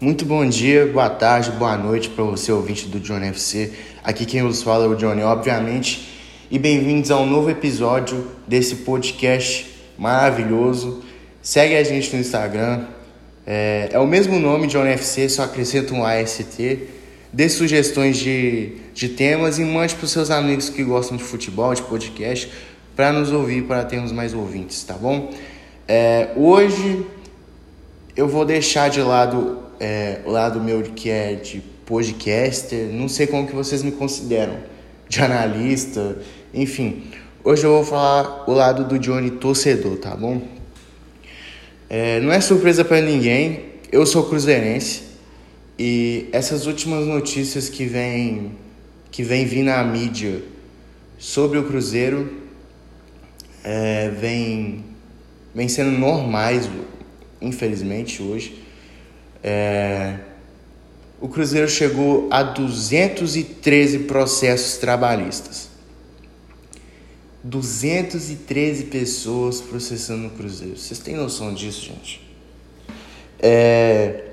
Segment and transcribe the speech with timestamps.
[0.00, 3.70] Muito bom dia, boa tarde, boa noite para você, ouvinte do Johnny FC.
[4.02, 6.08] Aqui quem nos fala é o Johnny, obviamente.
[6.50, 11.04] E bem-vindos a um novo episódio desse podcast maravilhoso.
[11.42, 12.86] Segue a gente no Instagram.
[13.46, 16.78] É, é o mesmo nome, Johnny FC, só acrescenta um AST.
[17.30, 21.74] Dê sugestões de, de temas e mande para os seus amigos que gostam de futebol,
[21.74, 22.50] de podcast,
[22.96, 25.30] para nos ouvir, para termos mais ouvintes, tá bom?
[25.86, 27.04] É, hoje
[28.16, 33.26] eu vou deixar de lado é, o lado meu que é de podcaster, não sei
[33.26, 34.56] como que vocês me consideram,
[35.08, 36.18] de analista,
[36.52, 37.04] enfim.
[37.42, 40.42] Hoje eu vou falar o lado do Johnny torcedor, tá bom?
[41.88, 45.02] É, não é surpresa para ninguém, eu sou cruzeirense
[45.78, 48.52] e essas últimas notícias que vem
[49.10, 50.40] que vem vindo na mídia
[51.18, 52.32] sobre o Cruzeiro
[53.64, 54.84] é, vem,
[55.54, 56.68] vem sendo normais,
[57.40, 58.62] infelizmente, hoje.
[59.42, 60.16] É,
[61.20, 65.68] o Cruzeiro chegou a 213 processos trabalhistas.
[67.42, 70.76] 213 pessoas processando o Cruzeiro.
[70.76, 72.28] Vocês têm noção disso, gente?
[73.38, 74.24] É,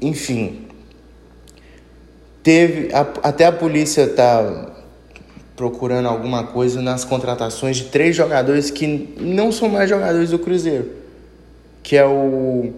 [0.00, 0.66] enfim,
[2.42, 4.72] teve a, até a polícia tá
[5.56, 8.86] procurando alguma coisa nas contratações de três jogadores que
[9.18, 10.90] não são mais jogadores do Cruzeiro,
[11.86, 12.72] que é o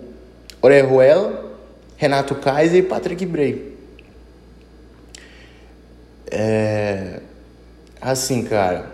[0.61, 1.56] Orejuela,
[1.97, 3.75] Renato Kaiser e Patrick Bray.
[6.31, 7.20] É,
[8.03, 8.92] assim, cara,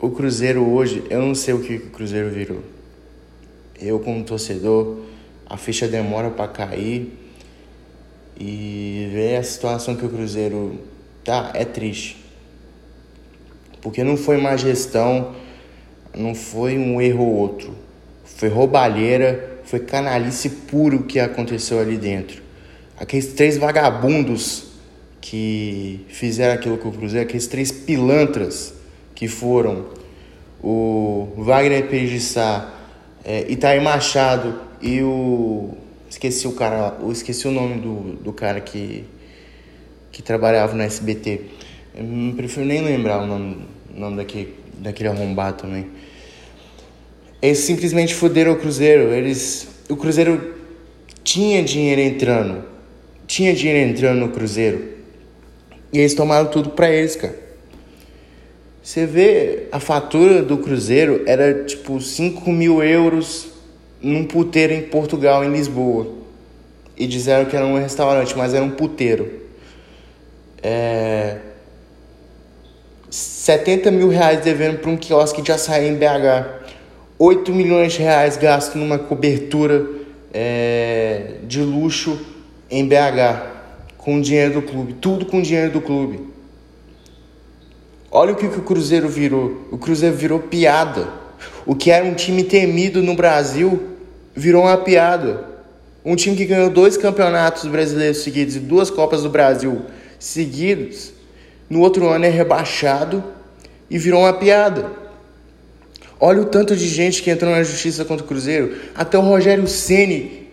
[0.00, 2.62] o Cruzeiro hoje, eu não sei o que o Cruzeiro virou.
[3.78, 5.00] Eu, como torcedor,
[5.44, 7.12] a ficha demora para cair
[8.40, 10.80] e ver a situação que o Cruzeiro
[11.22, 12.24] tá é triste.
[13.82, 15.34] Porque não foi má gestão,
[16.16, 17.91] não foi um erro ou outro.
[18.36, 22.42] Foi roubalheira foi canalice puro que aconteceu ali dentro.
[22.98, 24.64] Aqueles três vagabundos
[25.20, 28.74] que fizeram aquilo com o Cruzeiro, aqueles três pilantras
[29.14, 29.86] que foram
[30.62, 32.74] o Wagner Pejissá,
[33.24, 35.70] é, Itaí Machado e o.
[36.10, 39.04] Esqueci o cara, eu esqueci o nome do, do cara que,
[40.10, 41.40] que trabalhava no SBT.
[41.94, 45.86] Eu não prefiro nem lembrar o nome, nome daquele, daquele arrombado também.
[47.42, 49.12] Eles simplesmente fuderam o Cruzeiro.
[49.12, 50.54] Eles, o Cruzeiro
[51.24, 52.64] tinha dinheiro entrando.
[53.26, 54.92] Tinha dinheiro entrando no Cruzeiro.
[55.92, 57.36] E eles tomaram tudo pra eles, cara.
[58.80, 63.48] Você vê, a fatura do Cruzeiro era tipo 5 mil euros
[64.00, 66.06] num puteiro em Portugal, em Lisboa.
[66.96, 69.40] E disseram que era um restaurante, mas era um puteiro.
[70.62, 71.38] É...
[73.10, 76.61] 70 mil reais devendo para um quiosque de açaí em BH.
[77.18, 79.86] 8 milhões de reais gastos numa cobertura
[80.32, 82.18] é, de luxo
[82.70, 83.42] em BH,
[83.98, 86.20] com o dinheiro do clube, tudo com o dinheiro do clube.
[88.10, 89.68] Olha o que, que o Cruzeiro virou.
[89.70, 91.08] O Cruzeiro virou piada.
[91.64, 93.96] O que era um time temido no Brasil
[94.34, 95.44] virou uma piada.
[96.04, 99.82] Um time que ganhou dois campeonatos brasileiros seguidos e duas Copas do Brasil
[100.18, 101.12] seguidos,
[101.68, 103.24] no outro ano é rebaixado
[103.88, 105.01] e virou uma piada.
[106.24, 108.76] Olha o tanto de gente que entrou na justiça contra o Cruzeiro.
[108.94, 110.46] Até o Rogério Ceni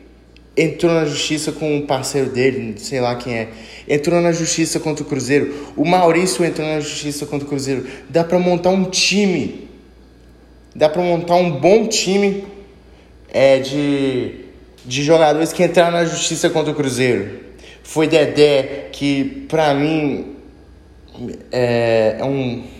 [0.57, 3.49] entrou na justiça com um parceiro dele, sei lá quem é.
[3.87, 5.53] Entrou na justiça contra o Cruzeiro.
[5.77, 7.85] O Maurício entrou na justiça contra o Cruzeiro.
[8.09, 9.69] Dá para montar um time.
[10.73, 12.45] Dá para montar um bom time
[13.31, 14.45] é, de,
[14.83, 17.41] de jogadores que entraram na justiça contra o Cruzeiro.
[17.83, 20.33] Foi Dedé, que pra mim
[21.51, 22.78] é, é um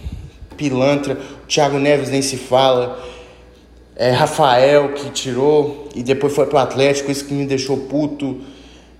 [0.59, 1.17] pilantra.
[1.43, 3.01] O Thiago Neves nem se fala.
[3.95, 8.39] É, Rafael que tirou e depois foi pro Atlético, isso que me deixou puto.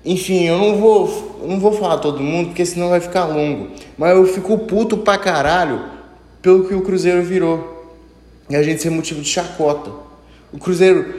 [0.03, 3.69] Enfim, eu não vou, não vou falar todo mundo porque senão vai ficar longo.
[3.97, 5.85] Mas eu fico puto pra caralho
[6.41, 7.97] pelo que o Cruzeiro virou.
[8.49, 9.91] E a gente ser motivo de chacota.
[10.51, 11.13] O Cruzeiro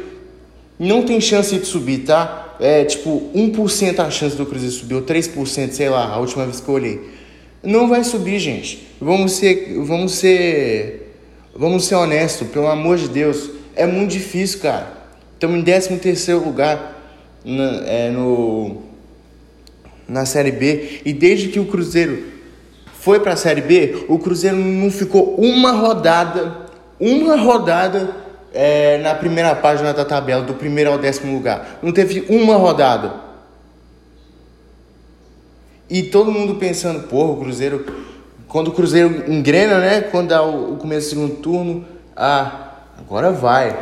[0.78, 2.56] não tem chance de subir, tá?
[2.58, 6.60] É tipo 1% a chance do Cruzeiro subir, ou 3%, sei lá, a última vez
[6.60, 7.19] que eu olhei.
[7.62, 8.88] Não vai subir, gente.
[9.00, 11.14] Vamos ser, vamos ser,
[11.54, 13.50] vamos ser honestos, pelo amor de Deus.
[13.76, 14.92] É muito difícil, cara.
[15.34, 17.02] Estamos em 13 terceiro lugar
[17.44, 18.82] na, é, no,
[20.08, 21.00] na Série B.
[21.04, 22.24] E desde que o Cruzeiro
[22.94, 26.68] foi para a Série B, o Cruzeiro não ficou uma rodada,
[26.98, 28.16] uma rodada
[28.54, 31.78] é, na primeira página da tabela, do primeiro ao décimo lugar.
[31.82, 33.29] Não teve uma rodada.
[35.90, 37.84] E todo mundo pensando, porra, o Cruzeiro.
[38.46, 40.00] Quando o Cruzeiro engrena, né?
[40.02, 41.84] Quando dá o, começo do segundo turno,
[42.16, 43.76] ah, agora vai.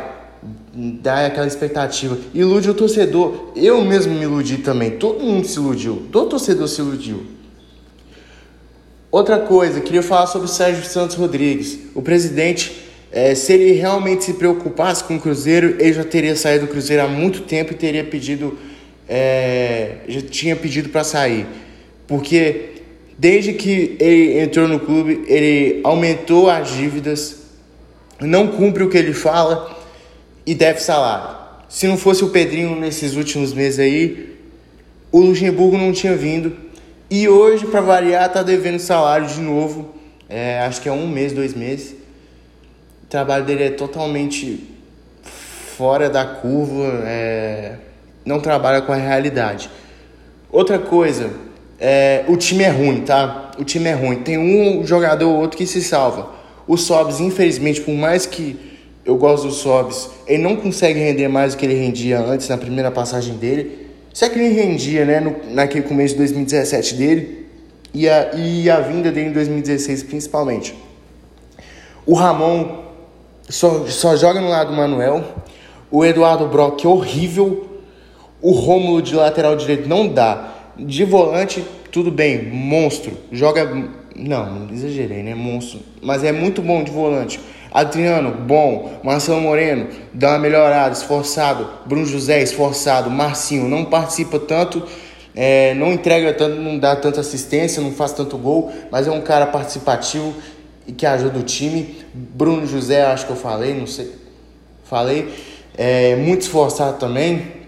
[0.73, 2.17] dá aquela expectativa.
[2.33, 3.51] Ilude o torcedor.
[3.55, 4.91] Eu mesmo me iludi também.
[4.91, 6.07] Todo mundo se iludiu.
[6.11, 7.23] Todo torcedor se iludiu.
[9.11, 11.79] Outra coisa, queria falar sobre o Sérgio Santos Rodrigues.
[11.93, 16.65] O presidente, é, se ele realmente se preocupasse com o Cruzeiro, ele já teria saído
[16.65, 18.57] do Cruzeiro há muito tempo e teria pedido.
[19.07, 21.47] É, já tinha pedido para sair.
[22.09, 22.81] Porque
[23.19, 27.37] desde que ele entrou no clube, ele aumentou as dívidas,
[28.19, 29.77] não cumpre o que ele fala
[30.43, 31.37] e deve salário.
[31.69, 34.35] Se não fosse o Pedrinho nesses últimos meses aí,
[35.11, 36.57] o Luxemburgo não tinha vindo.
[37.11, 39.93] E hoje, para variar, tá devendo salário de novo.
[40.27, 41.91] É, acho que é um mês, dois meses.
[43.03, 44.67] O trabalho dele é totalmente
[45.77, 47.03] fora da curva.
[47.05, 47.75] É,
[48.25, 49.69] não trabalha com a realidade.
[50.51, 51.29] Outra coisa,
[51.79, 53.51] é, o time é ruim, tá?
[53.57, 54.17] O time é ruim.
[54.17, 56.29] Tem um jogador ou outro que se salva.
[56.67, 58.69] O Sobs, infelizmente, por mais que
[59.05, 60.09] eu gosto do Sobs.
[60.27, 63.87] Ele não consegue render mais do que ele rendia antes na primeira passagem dele.
[64.13, 67.47] Se é que ele rendia, né, no, naquele começo de 2017 dele
[67.93, 70.75] e a, e a vinda dele em 2016 principalmente.
[72.05, 72.83] O Ramon
[73.47, 75.23] só, só joga no lado do Manuel.
[75.89, 77.67] O Eduardo Brock horrível.
[78.41, 80.58] O Rômulo de lateral direito não dá.
[80.79, 83.17] De volante, tudo bem, monstro.
[83.31, 83.69] Joga.
[84.15, 85.35] Não, exagerei, né?
[85.35, 85.79] Monstro.
[86.01, 87.39] Mas é muito bom de volante.
[87.71, 88.99] Adriano, bom.
[89.03, 91.67] Marcelo Moreno, dá uma melhorada, esforçado.
[91.85, 93.09] Bruno José, esforçado.
[93.09, 94.83] Marcinho, não participa tanto,
[95.35, 99.21] é, não entrega tanto, não dá tanta assistência, não faz tanto gol, mas é um
[99.21, 100.33] cara participativo
[100.87, 101.97] e que ajuda o time.
[102.13, 104.11] Bruno José, acho que eu falei, não sei.
[104.83, 105.29] Falei.
[105.77, 107.58] É, muito esforçado também.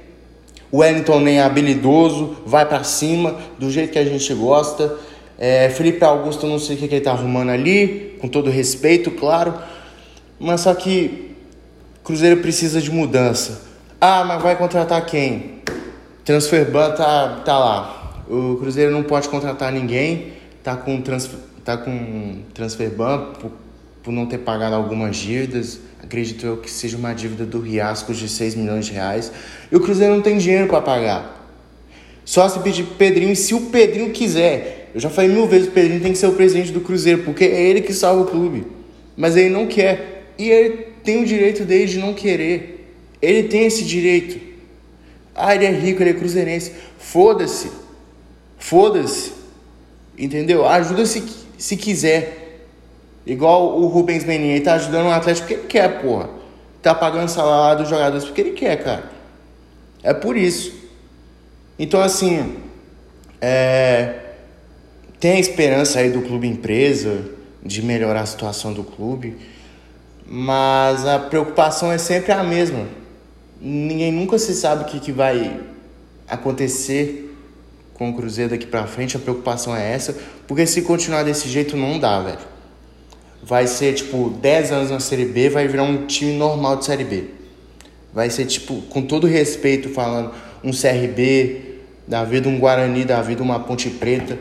[0.71, 4.95] O Wellington nem é habilidoso, vai para cima, do jeito que a gente gosta.
[5.37, 9.11] É, Felipe Augusto, não sei o que, que ele tá arrumando ali, com todo respeito,
[9.11, 9.53] claro.
[10.39, 11.35] Mas só que
[12.03, 13.61] Cruzeiro precisa de mudança.
[13.99, 15.61] Ah, mas vai contratar quem?
[16.23, 18.23] Transferban tá, tá lá.
[18.29, 20.33] O Cruzeiro não pode contratar ninguém.
[20.63, 23.29] Tá com, transfer, tá com Transferban
[24.03, 25.79] por, não ter pagado algumas dívidas.
[26.01, 29.31] Acredito eu que seja uma dívida do Riascos de 6 milhões de reais.
[29.71, 31.41] E o Cruzeiro não tem dinheiro para pagar.
[32.25, 34.89] Só se pedir pro Pedrinho, se o Pedrinho quiser.
[34.93, 37.45] Eu já falei mil vezes, o Pedrinho tem que ser o presidente do Cruzeiro, porque
[37.45, 38.67] é ele que salva o clube.
[39.15, 40.33] Mas ele não quer.
[40.37, 42.95] E ele tem o direito dele de não querer.
[43.21, 44.39] Ele tem esse direito.
[45.35, 46.73] Ah, ele é rico, ele é cruzeirense.
[46.97, 47.71] Foda-se.
[48.57, 49.33] Foda-se.
[50.17, 50.67] Entendeu?
[50.67, 51.23] Ajuda se,
[51.57, 52.40] se quiser.
[53.25, 56.29] Igual o Rubens Menin, ele tá ajudando o Atlético porque ele quer, porra.
[56.81, 59.11] Tá pagando salário dos jogadores porque ele quer, cara.
[60.01, 60.73] É por isso.
[61.77, 62.57] Então, assim,
[63.39, 64.15] é,
[65.19, 67.25] tem a esperança aí do clube empresa
[67.63, 69.37] de melhorar a situação do clube.
[70.25, 72.87] Mas a preocupação é sempre a mesma.
[73.59, 75.59] Ninguém nunca se sabe o que, que vai
[76.27, 77.35] acontecer
[77.93, 79.15] com o Cruzeiro daqui pra frente.
[79.15, 80.17] A preocupação é essa.
[80.47, 82.50] Porque se continuar desse jeito, não dá, velho.
[83.43, 87.03] Vai ser tipo 10 anos na Série B, vai virar um time normal de Série
[87.03, 87.25] B.
[88.13, 90.31] Vai ser tipo, com todo respeito, falando,
[90.63, 94.37] um CRB, da vida um Guarani, da vida uma Ponte Preta.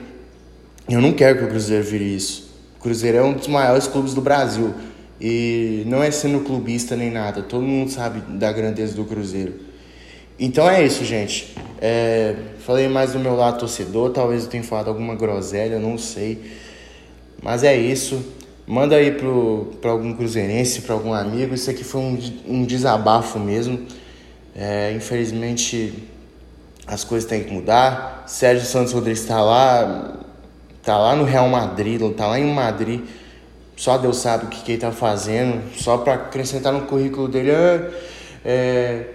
[0.89, 2.51] Eu não quero que o Cruzeiro vire isso.
[2.79, 4.75] O Cruzeiro é um dos maiores clubes do Brasil.
[5.21, 9.55] E não é sendo clubista nem nada, todo mundo sabe da grandeza do Cruzeiro.
[10.39, 11.55] Então é isso, gente.
[11.79, 16.41] É, falei mais do meu lado torcedor, talvez eu tenha falado alguma groselha, não sei.
[17.43, 18.25] Mas é isso.
[18.71, 19.11] Manda aí
[19.81, 21.55] para algum cruzeirense, para algum amigo.
[21.55, 23.85] Isso aqui foi um, um desabafo mesmo.
[24.55, 25.93] É, infelizmente
[26.87, 28.25] as coisas têm que mudar.
[28.27, 30.17] Sérgio Santos Rodrigues está lá,
[30.83, 33.01] tá lá no Real Madrid, tá lá em Madrid
[33.81, 37.51] só Deus sabe o que, que ele tá fazendo, só para acrescentar no currículo dele,
[37.51, 37.91] é,
[38.45, 39.07] é,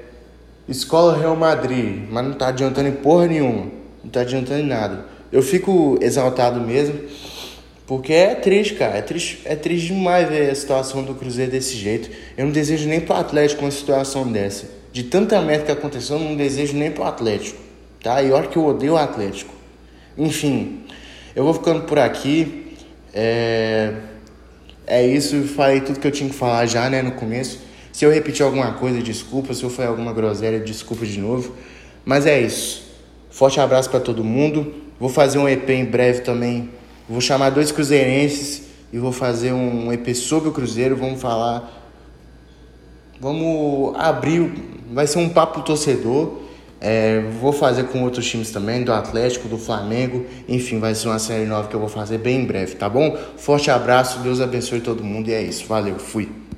[0.67, 3.67] Escola Real Madrid, mas não tá adiantando em porra nenhuma,
[4.03, 5.05] não tá adiantando em nada.
[5.31, 6.99] Eu fico exaltado mesmo,
[7.87, 11.75] porque é triste, cara, é triste, é triste demais ver a situação do Cruzeiro desse
[11.75, 12.09] jeito.
[12.35, 14.67] Eu não desejo nem pro Atlético uma situação dessa.
[14.91, 17.59] De tanta merda que aconteceu, eu não desejo nem pro Atlético,
[18.01, 18.21] tá?
[18.23, 19.53] E olha que eu odeio o Atlético.
[20.17, 20.83] Enfim,
[21.35, 22.67] eu vou ficando por aqui.
[23.13, 23.93] É...
[24.87, 27.59] É isso, falei tudo que eu tinha que falar já, né, no começo.
[27.91, 29.53] Se eu repetir alguma coisa, desculpa.
[29.53, 31.55] Se eu falei alguma groselha, desculpa de novo.
[32.03, 32.83] Mas é isso.
[33.29, 34.75] Forte abraço para todo mundo.
[34.99, 36.69] Vou fazer um EP em breve também.
[37.07, 40.95] Vou chamar dois cruzeirenses e vou fazer um EP sobre o Cruzeiro.
[40.95, 41.71] Vamos falar.
[43.19, 44.51] Vamos abrir.
[44.91, 46.45] Vai ser um papo torcedor.
[46.81, 50.25] É, vou fazer com outros times também, do Atlético, do Flamengo.
[50.47, 53.17] Enfim, vai ser uma série nova que eu vou fazer bem em breve, tá bom?
[53.37, 55.65] Forte abraço, Deus abençoe todo mundo e é isso.
[55.67, 56.44] Valeu, fui.